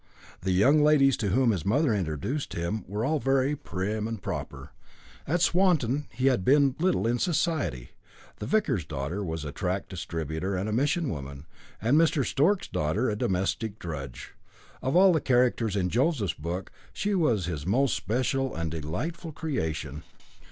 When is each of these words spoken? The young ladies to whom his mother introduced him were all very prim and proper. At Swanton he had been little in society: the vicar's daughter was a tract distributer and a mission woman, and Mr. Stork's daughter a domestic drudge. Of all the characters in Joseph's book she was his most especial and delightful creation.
The 0.41 0.49
young 0.51 0.81
ladies 0.83 1.15
to 1.17 1.27
whom 1.27 1.51
his 1.51 1.63
mother 1.63 1.93
introduced 1.93 2.53
him 2.55 2.83
were 2.87 3.05
all 3.05 3.19
very 3.19 3.55
prim 3.55 4.07
and 4.07 4.19
proper. 4.19 4.71
At 5.27 5.43
Swanton 5.43 6.07
he 6.09 6.25
had 6.25 6.43
been 6.43 6.75
little 6.79 7.05
in 7.05 7.19
society: 7.19 7.91
the 8.39 8.47
vicar's 8.47 8.83
daughter 8.83 9.23
was 9.23 9.45
a 9.45 9.51
tract 9.51 9.89
distributer 9.89 10.55
and 10.55 10.67
a 10.67 10.71
mission 10.73 11.07
woman, 11.09 11.45
and 11.79 11.99
Mr. 11.99 12.25
Stork's 12.25 12.67
daughter 12.67 13.11
a 13.11 13.15
domestic 13.15 13.77
drudge. 13.77 14.33
Of 14.81 14.95
all 14.95 15.13
the 15.13 15.21
characters 15.21 15.75
in 15.75 15.89
Joseph's 15.91 16.33
book 16.33 16.71
she 16.91 17.13
was 17.13 17.45
his 17.45 17.67
most 17.67 17.91
especial 17.99 18.55
and 18.55 18.71
delightful 18.71 19.31
creation. 19.31 20.01